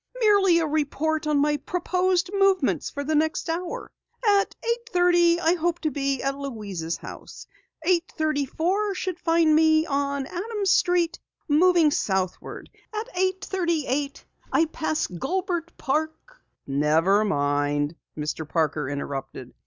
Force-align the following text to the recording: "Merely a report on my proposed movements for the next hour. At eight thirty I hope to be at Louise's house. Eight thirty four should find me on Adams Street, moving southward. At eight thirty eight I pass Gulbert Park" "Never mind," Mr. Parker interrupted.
"Merely 0.19 0.57
a 0.57 0.65
report 0.65 1.27
on 1.27 1.37
my 1.37 1.57
proposed 1.57 2.31
movements 2.33 2.89
for 2.89 3.03
the 3.03 3.13
next 3.13 3.47
hour. 3.51 3.91
At 4.27 4.55
eight 4.63 4.89
thirty 4.89 5.39
I 5.39 5.53
hope 5.53 5.77
to 5.81 5.91
be 5.91 6.23
at 6.23 6.35
Louise's 6.35 6.97
house. 6.97 7.45
Eight 7.83 8.11
thirty 8.17 8.47
four 8.47 8.95
should 8.95 9.19
find 9.19 9.53
me 9.53 9.85
on 9.85 10.25
Adams 10.25 10.71
Street, 10.71 11.19
moving 11.47 11.91
southward. 11.91 12.71
At 12.91 13.09
eight 13.15 13.45
thirty 13.45 13.85
eight 13.85 14.25
I 14.51 14.65
pass 14.65 15.05
Gulbert 15.05 15.77
Park" 15.77 16.41
"Never 16.65 17.23
mind," 17.23 17.93
Mr. 18.17 18.49
Parker 18.49 18.89
interrupted. 18.89 19.53